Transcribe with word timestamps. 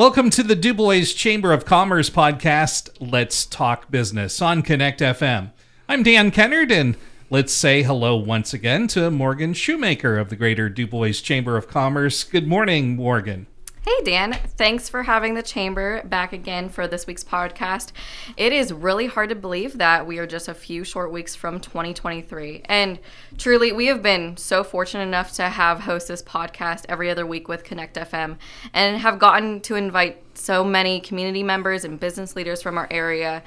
Welcome 0.00 0.30
to 0.30 0.42
the 0.42 0.56
Dubois 0.56 1.12
Chamber 1.12 1.52
of 1.52 1.66
Commerce 1.66 2.08
podcast, 2.08 2.88
Let's 3.00 3.44
Talk 3.44 3.90
Business 3.90 4.40
on 4.40 4.62
Connect 4.62 5.00
FM. 5.00 5.52
I'm 5.90 6.02
Dan 6.02 6.30
Kennard, 6.30 6.72
and 6.72 6.96
let's 7.28 7.52
say 7.52 7.82
hello 7.82 8.16
once 8.16 8.54
again 8.54 8.88
to 8.88 9.10
Morgan 9.10 9.52
Shoemaker 9.52 10.16
of 10.16 10.30
the 10.30 10.36
Greater 10.36 10.70
Dubois 10.70 11.20
Chamber 11.20 11.58
of 11.58 11.68
Commerce. 11.68 12.24
Good 12.24 12.46
morning, 12.48 12.96
Morgan. 12.96 13.46
Hey, 13.82 14.04
Dan. 14.04 14.34
Thanks 14.58 14.90
for 14.90 15.04
having 15.04 15.32
the 15.32 15.42
Chamber 15.42 16.02
back 16.04 16.34
again 16.34 16.68
for 16.68 16.86
this 16.86 17.06
week's 17.06 17.24
podcast. 17.24 17.92
It 18.36 18.52
is 18.52 18.74
really 18.74 19.06
hard 19.06 19.30
to 19.30 19.34
believe 19.34 19.78
that 19.78 20.06
we 20.06 20.18
are 20.18 20.26
just 20.26 20.48
a 20.48 20.54
few 20.54 20.84
short 20.84 21.10
weeks 21.10 21.34
from 21.34 21.60
2023. 21.60 22.60
And 22.66 22.98
truly, 23.38 23.72
we 23.72 23.86
have 23.86 24.02
been 24.02 24.36
so 24.36 24.62
fortunate 24.62 25.04
enough 25.04 25.32
to 25.36 25.44
have 25.44 25.80
host 25.80 26.08
this 26.08 26.22
podcast 26.22 26.84
every 26.90 27.08
other 27.08 27.24
week 27.24 27.48
with 27.48 27.64
Connect 27.64 27.96
FM 27.96 28.36
and 28.74 28.98
have 28.98 29.18
gotten 29.18 29.60
to 29.62 29.76
invite 29.76 30.22
so 30.34 30.62
many 30.62 31.00
community 31.00 31.42
members 31.42 31.82
and 31.82 31.98
business 31.98 32.36
leaders 32.36 32.60
from 32.60 32.76
our 32.76 32.88
area 32.90 33.42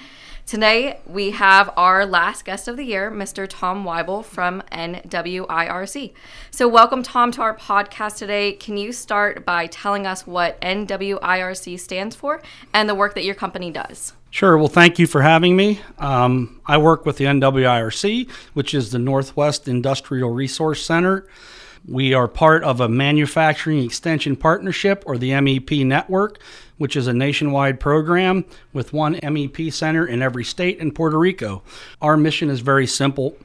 Today, 0.45 0.99
we 1.07 1.31
have 1.31 1.71
our 1.77 2.05
last 2.05 2.43
guest 2.43 2.67
of 2.67 2.75
the 2.75 2.83
year, 2.83 3.09
Mr. 3.09 3.47
Tom 3.49 3.85
Weibel 3.85 4.25
from 4.25 4.61
NWIRC. 4.73 6.13
So, 6.51 6.67
welcome, 6.67 7.01
Tom, 7.01 7.31
to 7.31 7.41
our 7.41 7.55
podcast 7.55 8.17
today. 8.17 8.51
Can 8.51 8.75
you 8.75 8.91
start 8.91 9.45
by 9.45 9.67
telling 9.67 10.05
us 10.05 10.27
what 10.27 10.59
NWIRC 10.59 11.79
stands 11.79 12.15
for 12.17 12.41
and 12.73 12.89
the 12.89 12.93
work 12.93 13.15
that 13.15 13.23
your 13.23 13.35
company 13.35 13.71
does? 13.71 14.13
Sure. 14.31 14.57
Well, 14.57 14.67
thank 14.67 14.99
you 14.99 15.07
for 15.07 15.21
having 15.21 15.55
me. 15.55 15.79
Um, 15.97 16.59
I 16.65 16.77
work 16.77 17.05
with 17.05 17.17
the 17.17 17.25
NWIRC, 17.25 18.29
which 18.53 18.73
is 18.73 18.91
the 18.91 18.99
Northwest 18.99 19.69
Industrial 19.69 20.29
Resource 20.29 20.85
Center. 20.85 21.25
We 21.85 22.13
are 22.13 22.29
part 22.29 22.63
of 22.63 22.79
a 22.79 22.87
manufacturing 22.87 23.83
extension 23.83 24.37
partnership 24.37 25.03
or 25.05 25.17
the 25.17 25.31
MEP 25.31 25.85
network, 25.85 26.39
which 26.77 26.95
is 26.95 27.07
a 27.07 27.13
nationwide 27.13 27.81
program 27.81 28.45
with 28.71 28.93
one 28.93 29.15
MEP 29.15 29.73
center 29.73 30.05
in 30.05 30.21
every 30.21 30.45
state 30.45 30.79
in 30.79 30.93
Puerto 30.93 31.19
Rico. 31.19 31.61
Our 32.01 32.15
mission 32.15 32.49
is 32.49 32.61
very 32.61 32.87
simple. 32.87 33.35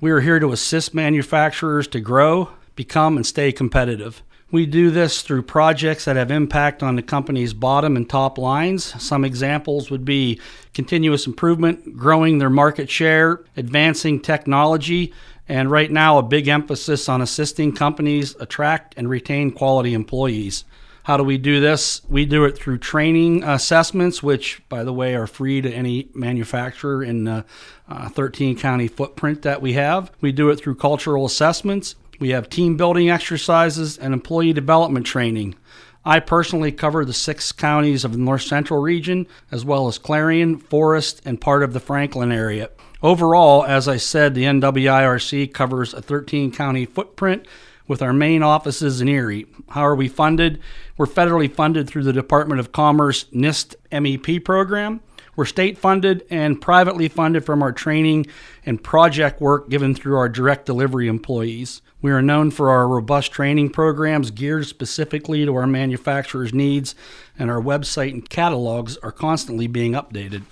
We 0.00 0.10
are 0.10 0.20
here 0.20 0.40
to 0.40 0.52
assist 0.52 0.94
manufacturers 0.94 1.86
to 1.88 2.00
grow, 2.00 2.48
become, 2.76 3.16
and 3.16 3.26
stay 3.26 3.52
competitive. 3.52 4.22
We 4.50 4.66
do 4.66 4.90
this 4.90 5.22
through 5.22 5.42
projects 5.42 6.04
that 6.04 6.16
have 6.16 6.30
impact 6.30 6.82
on 6.82 6.96
the 6.96 7.02
company's 7.02 7.54
bottom 7.54 7.96
and 7.96 8.08
top 8.08 8.36
lines. 8.36 9.02
Some 9.02 9.24
examples 9.24 9.90
would 9.90 10.04
be 10.04 10.40
continuous 10.74 11.26
improvement, 11.26 11.96
growing 11.96 12.36
their 12.36 12.50
market 12.50 12.90
share, 12.90 13.40
advancing 13.56 14.20
technology, 14.20 15.12
and 15.48 15.70
right 15.70 15.90
now, 15.90 16.18
a 16.18 16.22
big 16.22 16.48
emphasis 16.48 17.08
on 17.08 17.20
assisting 17.20 17.72
companies 17.72 18.36
attract 18.38 18.94
and 18.96 19.08
retain 19.08 19.50
quality 19.50 19.92
employees. 19.94 20.64
How 21.04 21.16
do 21.16 21.24
we 21.24 21.36
do 21.36 21.58
this? 21.58 22.00
We 22.08 22.26
do 22.26 22.44
it 22.44 22.56
through 22.56 22.78
training 22.78 23.42
assessments, 23.42 24.22
which, 24.22 24.62
by 24.68 24.84
the 24.84 24.92
way, 24.92 25.16
are 25.16 25.26
free 25.26 25.60
to 25.60 25.70
any 25.70 26.08
manufacturer 26.14 27.02
in 27.02 27.24
the 27.24 27.44
uh, 27.88 28.08
13 28.08 28.56
county 28.56 28.86
footprint 28.86 29.42
that 29.42 29.60
we 29.60 29.72
have. 29.72 30.12
We 30.20 30.30
do 30.30 30.48
it 30.50 30.56
through 30.60 30.76
cultural 30.76 31.24
assessments. 31.26 31.96
We 32.20 32.30
have 32.30 32.48
team 32.48 32.76
building 32.76 33.10
exercises 33.10 33.98
and 33.98 34.14
employee 34.14 34.52
development 34.52 35.04
training. 35.04 35.56
I 36.04 36.20
personally 36.20 36.70
cover 36.70 37.04
the 37.04 37.12
six 37.12 37.50
counties 37.50 38.04
of 38.04 38.12
the 38.12 38.18
North 38.18 38.42
Central 38.42 38.80
region, 38.80 39.26
as 39.50 39.64
well 39.64 39.88
as 39.88 39.98
Clarion, 39.98 40.58
Forest, 40.58 41.22
and 41.24 41.40
part 41.40 41.64
of 41.64 41.72
the 41.72 41.80
Franklin 41.80 42.30
area. 42.30 42.70
Overall, 43.02 43.64
as 43.64 43.88
I 43.88 43.96
said, 43.96 44.34
the 44.34 44.44
NWIRC 44.44 45.52
covers 45.52 45.92
a 45.92 46.00
13 46.00 46.52
county 46.52 46.86
footprint 46.86 47.46
with 47.88 48.00
our 48.00 48.12
main 48.12 48.44
offices 48.44 49.00
in 49.00 49.08
Erie. 49.08 49.46
How 49.70 49.80
are 49.80 49.96
we 49.96 50.06
funded? 50.06 50.60
We're 50.96 51.06
federally 51.06 51.52
funded 51.52 51.88
through 51.88 52.04
the 52.04 52.12
Department 52.12 52.60
of 52.60 52.70
Commerce 52.70 53.24
NIST 53.34 53.74
MEP 53.90 54.44
program. 54.44 55.00
We're 55.34 55.46
state 55.46 55.78
funded 55.78 56.24
and 56.30 56.60
privately 56.60 57.08
funded 57.08 57.44
from 57.44 57.60
our 57.60 57.72
training 57.72 58.26
and 58.64 58.82
project 58.82 59.40
work 59.40 59.68
given 59.68 59.96
through 59.96 60.16
our 60.16 60.28
direct 60.28 60.66
delivery 60.66 61.08
employees. 61.08 61.82
We 62.02 62.12
are 62.12 62.22
known 62.22 62.52
for 62.52 62.70
our 62.70 62.86
robust 62.86 63.32
training 63.32 63.70
programs 63.70 64.30
geared 64.30 64.66
specifically 64.66 65.44
to 65.44 65.54
our 65.56 65.66
manufacturers' 65.66 66.54
needs, 66.54 66.94
and 67.36 67.50
our 67.50 67.60
website 67.60 68.12
and 68.12 68.28
catalogs 68.28 68.96
are 68.98 69.12
constantly 69.12 69.66
being 69.66 69.92
updated. 69.92 70.42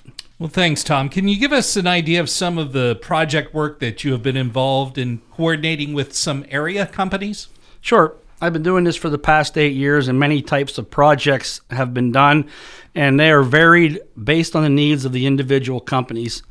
Well, 0.40 0.48
thanks, 0.48 0.82
Tom. 0.82 1.10
Can 1.10 1.28
you 1.28 1.38
give 1.38 1.52
us 1.52 1.76
an 1.76 1.86
idea 1.86 2.18
of 2.18 2.30
some 2.30 2.56
of 2.56 2.72
the 2.72 2.96
project 2.96 3.52
work 3.52 3.78
that 3.80 4.04
you 4.04 4.12
have 4.12 4.22
been 4.22 4.38
involved 4.38 4.96
in 4.96 5.18
coordinating 5.30 5.92
with 5.92 6.14
some 6.14 6.46
area 6.48 6.86
companies? 6.86 7.48
Sure. 7.82 8.16
I've 8.40 8.54
been 8.54 8.62
doing 8.62 8.84
this 8.84 8.96
for 8.96 9.10
the 9.10 9.18
past 9.18 9.58
eight 9.58 9.74
years, 9.74 10.08
and 10.08 10.18
many 10.18 10.40
types 10.40 10.78
of 10.78 10.90
projects 10.90 11.60
have 11.68 11.92
been 11.92 12.10
done, 12.10 12.48
and 12.94 13.20
they 13.20 13.30
are 13.30 13.42
varied 13.42 14.00
based 14.16 14.56
on 14.56 14.62
the 14.62 14.70
needs 14.70 15.04
of 15.04 15.12
the 15.12 15.26
individual 15.26 15.78
companies. 15.78 16.42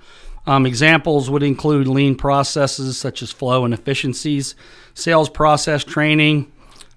Um, 0.46 0.68
examples 0.68 1.32
would 1.32 1.42
include 1.42 1.88
lean 1.88 2.14
processes 2.14 2.96
such 2.96 3.24
as 3.24 3.32
flow 3.32 3.66
and 3.66 3.74
efficiencies, 3.74 4.54
sales 4.94 5.32
process 5.32 5.84
training, 5.84 6.52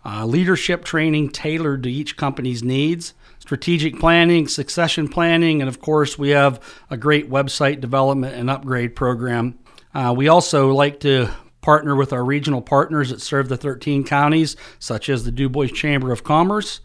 uh, 0.04 0.26
leadership 0.26 0.84
training 0.84 1.31
tailored 1.31 1.84
to 1.84 1.91
each 1.91 2.19
company's 2.19 2.62
needs, 2.62 3.14
strategic 3.42 3.98
planning, 3.98 4.47
succession 4.47 5.08
planning, 5.08 5.60
and 5.60 5.69
of 5.69 5.80
course, 5.80 6.16
we 6.16 6.28
have 6.28 6.60
a 6.91 6.97
great 6.97 7.28
website 7.28 7.80
development 7.80 8.36
and 8.36 8.48
upgrade 8.48 8.94
program. 8.94 9.58
Uh, 9.92 10.14
we 10.16 10.28
also 10.28 10.72
like 10.72 11.00
to 11.00 11.28
partner 11.60 11.97
with 11.97 12.12
our 12.12 12.25
regional 12.25 12.62
partners 12.62 13.10
that 13.10 13.20
serve 13.20 13.48
the 13.48 13.56
13 13.56 14.04
counties, 14.04 14.54
such 14.78 15.08
as 15.08 15.25
the 15.25 15.32
Dubois 15.32 15.66
Chamber 15.66 16.12
of 16.12 16.22
Commerce. 16.22 16.81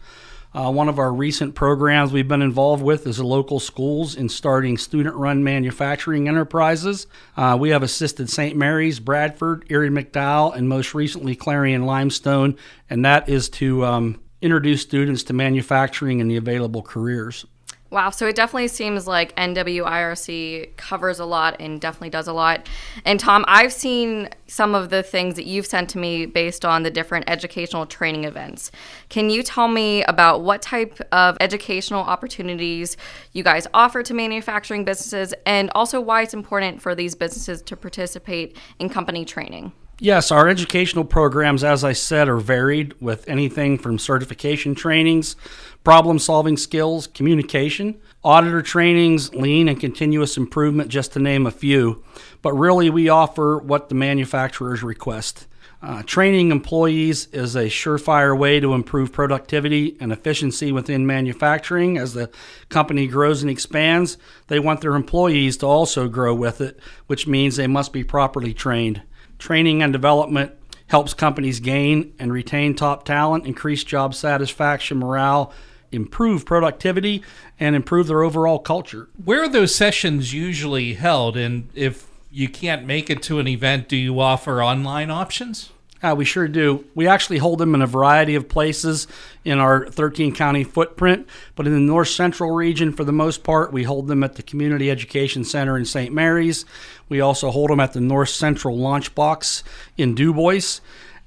Uh, 0.52 0.72
one 0.72 0.88
of 0.88 0.98
our 0.98 1.12
recent 1.12 1.54
programs 1.54 2.10
we've 2.10 2.26
been 2.26 2.42
involved 2.42 2.82
with 2.82 3.06
is 3.06 3.18
the 3.18 3.24
local 3.24 3.60
schools 3.60 4.16
in 4.16 4.28
starting 4.28 4.76
student 4.76 5.14
run 5.14 5.44
manufacturing 5.44 6.26
enterprises. 6.26 7.06
Uh, 7.36 7.56
we 7.58 7.68
have 7.68 7.84
assisted 7.84 8.28
St. 8.28 8.56
Mary's, 8.56 8.98
Bradford, 8.98 9.64
Erie 9.68 9.90
McDowell, 9.90 10.56
and 10.56 10.68
most 10.68 10.92
recently 10.92 11.36
Clarion 11.36 11.86
Limestone, 11.86 12.56
and 12.90 13.04
that 13.04 13.28
is 13.28 13.48
to 13.50 13.84
um, 13.84 14.20
introduce 14.40 14.82
students 14.82 15.22
to 15.24 15.32
manufacturing 15.32 16.20
and 16.20 16.30
the 16.30 16.36
available 16.36 16.82
careers. 16.82 17.46
Wow, 17.90 18.10
so 18.10 18.26
it 18.26 18.36
definitely 18.36 18.68
seems 18.68 19.06
like 19.06 19.34
NWIRC 19.36 20.76
covers 20.76 21.20
a 21.20 21.24
lot 21.24 21.56
and 21.58 21.80
definitely 21.80 22.10
does 22.10 22.28
a 22.28 22.34
lot. 22.34 22.68
And 23.06 23.18
Tom, 23.18 23.46
I've 23.48 23.72
seen 23.72 24.28
some 24.46 24.74
of 24.74 24.90
the 24.90 25.02
things 25.02 25.36
that 25.36 25.46
you've 25.46 25.64
sent 25.64 25.88
to 25.90 25.98
me 25.98 26.26
based 26.26 26.66
on 26.66 26.82
the 26.82 26.90
different 26.90 27.30
educational 27.30 27.86
training 27.86 28.24
events. 28.24 28.70
Can 29.08 29.30
you 29.30 29.42
tell 29.42 29.68
me 29.68 30.02
about 30.04 30.42
what 30.42 30.60
type 30.60 31.00
of 31.12 31.38
educational 31.40 32.02
opportunities 32.02 32.98
you 33.32 33.42
guys 33.42 33.66
offer 33.72 34.02
to 34.02 34.12
manufacturing 34.12 34.84
businesses 34.84 35.32
and 35.46 35.70
also 35.74 35.98
why 35.98 36.20
it's 36.20 36.34
important 36.34 36.82
for 36.82 36.94
these 36.94 37.14
businesses 37.14 37.62
to 37.62 37.74
participate 37.74 38.54
in 38.78 38.90
company 38.90 39.24
training? 39.24 39.72
Yes, 40.00 40.30
our 40.30 40.48
educational 40.48 41.04
programs, 41.04 41.64
as 41.64 41.82
I 41.82 41.92
said, 41.92 42.28
are 42.28 42.36
varied 42.36 42.94
with 43.00 43.28
anything 43.28 43.78
from 43.78 43.98
certification 43.98 44.76
trainings, 44.76 45.34
problem 45.82 46.20
solving 46.20 46.56
skills, 46.56 47.08
communication, 47.08 48.00
auditor 48.22 48.62
trainings, 48.62 49.34
lean 49.34 49.68
and 49.68 49.80
continuous 49.80 50.36
improvement, 50.36 50.88
just 50.88 51.14
to 51.14 51.18
name 51.18 51.46
a 51.46 51.50
few. 51.50 52.04
But 52.42 52.52
really, 52.52 52.90
we 52.90 53.08
offer 53.08 53.58
what 53.58 53.88
the 53.88 53.96
manufacturers 53.96 54.84
request. 54.84 55.48
Uh, 55.82 56.04
training 56.04 56.52
employees 56.52 57.26
is 57.32 57.56
a 57.56 57.64
surefire 57.64 58.38
way 58.38 58.60
to 58.60 58.74
improve 58.74 59.12
productivity 59.12 59.96
and 59.98 60.12
efficiency 60.12 60.70
within 60.70 61.08
manufacturing. 61.08 61.98
As 61.98 62.14
the 62.14 62.30
company 62.68 63.08
grows 63.08 63.42
and 63.42 63.50
expands, 63.50 64.16
they 64.46 64.60
want 64.60 64.80
their 64.80 64.94
employees 64.94 65.56
to 65.56 65.66
also 65.66 66.06
grow 66.06 66.36
with 66.36 66.60
it, 66.60 66.78
which 67.08 67.26
means 67.26 67.56
they 67.56 67.66
must 67.66 67.92
be 67.92 68.04
properly 68.04 68.54
trained. 68.54 69.02
Training 69.38 69.82
and 69.82 69.92
development 69.92 70.52
helps 70.88 71.14
companies 71.14 71.60
gain 71.60 72.14
and 72.18 72.32
retain 72.32 72.74
top 72.74 73.04
talent, 73.04 73.46
increase 73.46 73.84
job 73.84 74.14
satisfaction, 74.14 74.98
morale, 74.98 75.52
improve 75.92 76.44
productivity, 76.44 77.22
and 77.58 77.76
improve 77.76 78.06
their 78.06 78.22
overall 78.22 78.58
culture. 78.58 79.08
Where 79.22 79.44
are 79.44 79.48
those 79.48 79.74
sessions 79.74 80.32
usually 80.32 80.94
held? 80.94 81.36
And 81.36 81.68
if 81.74 82.06
you 82.30 82.48
can't 82.48 82.84
make 82.84 83.10
it 83.10 83.22
to 83.24 83.38
an 83.38 83.48
event, 83.48 83.88
do 83.88 83.96
you 83.96 84.20
offer 84.20 84.62
online 84.62 85.10
options? 85.10 85.70
Uh, 86.00 86.14
we 86.16 86.24
sure 86.24 86.46
do. 86.46 86.84
We 86.94 87.08
actually 87.08 87.38
hold 87.38 87.58
them 87.58 87.74
in 87.74 87.82
a 87.82 87.86
variety 87.86 88.36
of 88.36 88.48
places 88.48 89.08
in 89.44 89.58
our 89.58 89.86
13 89.86 90.32
county 90.32 90.62
footprint, 90.62 91.26
but 91.56 91.66
in 91.66 91.72
the 91.72 91.80
north 91.80 92.08
central 92.08 92.52
region, 92.52 92.92
for 92.92 93.02
the 93.02 93.12
most 93.12 93.42
part, 93.42 93.72
we 93.72 93.82
hold 93.82 94.06
them 94.06 94.22
at 94.22 94.36
the 94.36 94.42
Community 94.42 94.90
Education 94.90 95.42
Center 95.42 95.76
in 95.76 95.84
St. 95.84 96.14
Mary's. 96.14 96.64
We 97.08 97.20
also 97.20 97.50
hold 97.50 97.70
them 97.70 97.80
at 97.80 97.94
the 97.94 98.00
North 98.00 98.28
Central 98.28 98.76
Launch 98.76 99.14
Box 99.14 99.64
in 99.96 100.14
Dubois. 100.14 100.80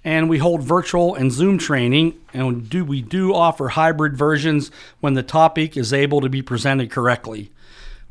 And 0.03 0.29
we 0.29 0.39
hold 0.39 0.63
virtual 0.63 1.13
and 1.13 1.31
Zoom 1.31 1.59
training, 1.59 2.15
and 2.33 2.67
do 2.67 2.83
we 2.83 3.03
do 3.03 3.35
offer 3.35 3.67
hybrid 3.67 4.17
versions 4.17 4.71
when 5.00 5.13
the 5.13 5.21
topic 5.21 5.77
is 5.77 5.94
able 5.94 6.21
to 6.21 6.29
be 6.29 6.41
presented 6.41 6.89
correctly. 6.89 7.51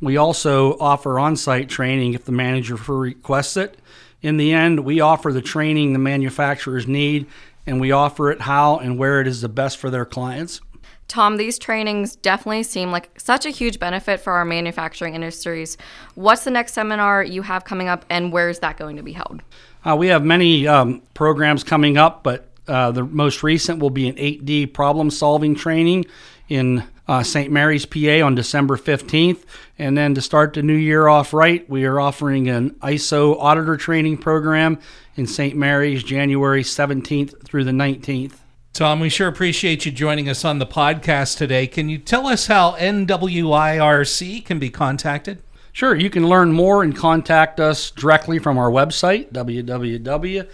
We 0.01 0.17
also 0.17 0.79
offer 0.79 1.19
on 1.19 1.37
site 1.37 1.69
training 1.69 2.15
if 2.15 2.25
the 2.25 2.33
manager 2.33 2.77
requests 2.77 3.57
it. 3.57 3.79
In 4.23 4.37
the 4.37 4.53
end, 4.53 4.85
we 4.85 5.01
offer 5.01 5.33
the 5.33 5.43
training 5.43 5.93
the 5.93 5.99
manufacturers 5.99 6.87
need, 6.87 7.27
and 7.67 7.81
we 7.81 7.93
offer 7.93 8.31
it 8.31 8.41
how 8.43 8.79
and 8.79 8.99
where 8.99 9.21
it 9.21 9.27
is 9.27 9.41
the 9.41 9.49
best 9.49 9.79
for 9.79 9.91
their 9.91 10.05
clients. 10.05 10.61
Tom, 11.09 11.39
these 11.39 11.59
trainings 11.59 12.15
definitely 12.17 12.63
seem 12.63 12.93
like 12.93 13.11
such 13.19 13.45
a 13.45 13.51
huge 13.51 13.81
benefit 13.81 14.21
for 14.21 14.33
our 14.35 14.45
manufacturing 14.45 15.15
industries. 15.15 15.77
What's 16.15 16.45
the 16.45 16.53
next 16.53 16.73
seminar 16.73 17.25
you 17.25 17.43
have 17.43 17.65
coming 17.65 17.89
up, 17.89 18.05
and 18.09 18.33
where 18.33 18.49
is 18.49 18.61
that 18.61 18.77
going 18.77 18.97
to 18.97 19.03
be 19.03 19.13
held? 19.13 19.43
Uh, 19.85 19.97
we 19.97 20.07
have 20.07 20.25
many 20.25 20.69
um, 20.69 21.03
programs 21.15 21.65
coming 21.65 21.97
up, 21.97 22.23
but 22.23 22.49
uh, 22.69 22.93
the 22.93 23.03
most 23.03 23.43
recent 23.43 23.81
will 23.81 23.91
be 23.91 24.09
an 24.09 24.15
8D 24.15 24.73
problem 24.73 25.11
solving 25.11 25.57
training 25.57 26.05
in 26.49 26.85
uh, 27.11 27.23
St. 27.25 27.51
Mary's, 27.51 27.85
PA 27.87 28.25
on 28.25 28.37
December 28.37 28.77
15th. 28.77 29.43
And 29.77 29.99
then 29.99 30.15
to 30.15 30.23
start 30.23 30.55
the 30.55 30.63
new 30.63 30.77
year 30.77 31.09
off 31.09 31.35
right, 31.35 31.69
we 31.69 31.85
are 31.85 31.99
offering 31.99 32.49
an 32.49 32.71
ISO 32.83 33.37
auditor 33.41 33.77
training 33.77 34.19
program 34.19 34.79
in 35.17 35.27
St. 35.27 35.57
Mary's 35.57 36.05
January 36.05 36.63
17th 36.63 37.45
through 37.45 37.65
the 37.65 37.73
19th. 37.73 38.35
Tom, 38.73 39.01
we 39.01 39.09
sure 39.09 39.27
appreciate 39.27 39.85
you 39.85 39.91
joining 39.91 40.29
us 40.29 40.45
on 40.45 40.61
the 40.61 40.67
podcast 40.67 41.37
today. 41.37 41.67
Can 41.67 41.89
you 41.89 41.99
tell 41.99 42.29
us 42.29 42.47
how 42.47 42.77
NWIRC 42.77 44.45
can 44.45 44.61
be 44.61 44.71
contacted? 44.71 45.43
Sure, 45.73 45.97
you 45.97 46.11
can 46.11 46.29
learn 46.29 46.53
more 46.53 46.85
and 46.85 46.95
contact 46.95 47.59
us 47.59 47.91
directly 47.91 48.39
from 48.39 48.57
our 48.57 48.71
website, 48.71 49.33
www.nwirc.org, 49.33 50.47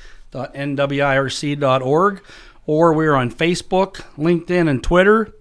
or 2.64 2.92
we're 2.94 3.14
on 3.14 3.30
Facebook, 3.30 4.02
LinkedIn, 4.16 4.70
and 4.70 4.82
Twitter. 4.82 5.35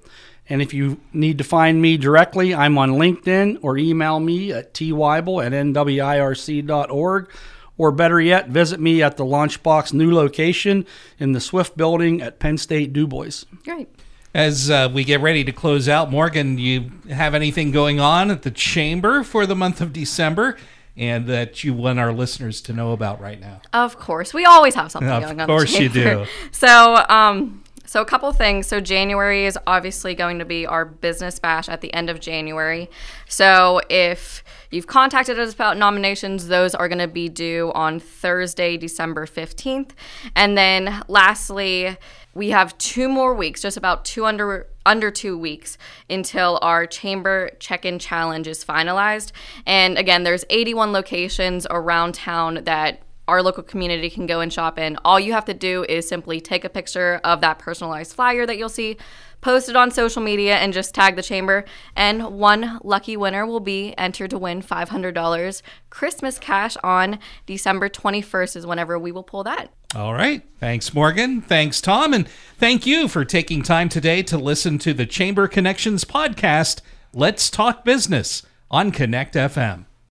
And 0.48 0.62
if 0.62 0.74
you 0.74 1.00
need 1.12 1.38
to 1.40 1.44
find 1.44 1.82
me 1.82 1.98
directly, 1.98 2.54
I'm 2.54 2.78
on 2.78 2.92
LinkedIn 2.92 3.60
or 3.62 3.78
email 3.78 4.20
me 4.20 4.52
at 4.52 4.74
tweibel 4.74 5.44
at 5.44 5.52
nwirc.org. 5.52 7.32
Or 7.78 7.92
better 7.92 8.22
yet, 8.22 8.48
visit 8.48 8.80
me 8.80 9.04
at 9.04 9.18
the 9.18 9.26
Launchbox 9.26 9.92
new 9.92 10.14
location 10.14 10.86
in 11.20 11.34
the 11.34 11.42
Swift 11.42 11.76
building 11.76 12.22
at 12.22 12.40
Penn 12.40 12.58
State 12.58 12.94
Du 12.94 13.06
Bois. 13.06 13.44
Great. 13.66 13.90
As 14.34 14.70
uh, 14.70 14.90
we 14.94 15.04
get 15.04 15.20
ready 15.20 15.44
to 15.44 15.52
close 15.52 15.90
out, 15.90 16.10
Morgan, 16.10 16.58
you 16.58 16.92
have 17.10 17.34
anything 17.34 17.72
going 17.72 18.00
on 18.00 18.32
at 18.32 18.44
the 18.44 18.52
Chamber 18.52 19.24
for 19.24 19.46
the 19.46 19.56
month 19.56 19.82
of 19.82 19.92
December? 19.92 20.58
and 20.98 21.28
that 21.28 21.64
you 21.64 21.74
want 21.74 22.00
our 22.00 22.14
listeners 22.14 22.62
to 22.62 22.74
know 22.74 22.94
about 22.94 23.20
right 23.20 23.40
now? 23.40 23.62
Of 23.74 24.00
course, 24.00 24.34
we 24.34 24.46
always 24.46 24.76
have 24.76 24.92
something 24.92 25.12
Of 25.12 25.24
going 25.24 25.42
on. 25.42 25.50
Of 25.50 25.54
course 25.54 25.78
you 25.78 25.90
do. 25.90 26.26
So, 26.52 27.04
um, 27.10 27.65
so 27.96 28.02
a 28.02 28.06
couple 28.06 28.30
things. 28.34 28.68
So 28.68 28.82
January 28.82 29.46
is 29.46 29.58
obviously 29.66 30.16
going 30.16 30.40
to 30.40 30.44
be 30.44 30.66
our 30.66 30.84
business 30.84 31.40
bash 31.40 31.70
at 31.70 31.80
the 31.80 31.94
end 31.94 32.10
of 32.10 32.20
January. 32.20 32.90
So 33.30 33.80
if 33.90 34.44
you've 34.70 34.86
contacted 34.86 35.40
us 35.40 35.54
about 35.54 35.78
nominations, 35.78 36.50
those 36.50 36.76
are 36.76 36.90
going 36.90 37.00
to 37.00 37.08
be 37.08 37.30
due 37.30 37.72
on 37.74 38.02
Thursday, 38.02 38.76
December 38.76 39.26
15th. 39.26 39.92
And 40.36 40.58
then 40.58 41.04
lastly, 41.08 41.96
we 42.34 42.50
have 42.50 42.78
two 42.78 43.08
more 43.08 43.34
weeks, 43.34 43.62
just 43.62 43.78
about 43.78 44.04
two 44.04 44.26
under 44.26 44.68
under 44.86 45.10
two 45.10 45.38
weeks 45.38 45.78
until 46.10 46.60
our 46.62 46.86
chamber 46.86 47.50
check-in 47.60 47.98
challenge 47.98 48.46
is 48.46 48.66
finalized. 48.66 49.32
And 49.66 49.98
again, 49.98 50.24
there's 50.24 50.44
81 50.50 50.92
locations 50.92 51.66
around 51.70 52.16
town 52.16 52.66
that 52.66 53.05
our 53.28 53.42
local 53.42 53.64
community 53.64 54.10
can 54.10 54.26
go 54.26 54.40
and 54.40 54.52
shop 54.52 54.78
in. 54.78 54.98
All 55.04 55.20
you 55.20 55.34
have 55.34 55.46
to 55.46 55.54
do 55.54 55.86
is 55.90 56.08
simply 56.08 56.40
take 56.40 56.64
a 56.64 56.70
picture 56.70 57.20
of 57.24 57.42
that 57.42 57.60
personalized 57.60 58.14
flyer 58.14 58.46
that 58.46 58.58
you'll 58.58 58.70
see, 58.70 58.98
post 59.42 59.70
it 59.70 59.76
on 59.76 59.92
social 59.92 60.22
media, 60.22 60.58
and 60.58 60.74
just 60.74 60.94
tag 60.94 61.16
the 61.16 61.24
chamber. 61.24 61.66
And 61.96 62.38
one 62.38 62.80
lucky 62.84 63.18
winner 63.18 63.46
will 63.46 63.60
be 63.60 63.94
entered 63.98 64.30
to 64.32 64.38
win 64.38 64.62
$500 64.62 65.62
Christmas 65.90 66.40
cash 66.40 66.78
on 66.84 67.20
December 67.46 67.90
21st, 67.90 68.56
is 68.56 68.66
whenever 68.66 69.00
we 69.00 69.12
will 69.12 69.24
pull 69.24 69.44
that. 69.44 69.72
All 69.96 70.14
right. 70.14 70.44
Thanks, 70.60 70.94
Morgan. 70.94 71.42
Thanks, 71.42 71.80
Tom. 71.80 72.14
And 72.14 72.28
thank 72.58 72.86
you 72.86 73.08
for 73.08 73.24
taking 73.24 73.64
time 73.64 73.88
today 73.88 74.24
to 74.24 74.38
listen 74.38 74.78
to 74.80 74.94
the 74.94 75.06
Chamber 75.06 75.48
Connections 75.48 76.04
podcast, 76.04 76.82
Let's 77.14 77.50
Talk 77.50 77.86
Business 77.86 78.44
on 78.70 78.92
Connect 78.92 79.36
FM. 79.36 79.86